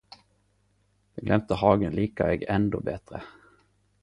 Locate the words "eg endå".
2.39-2.83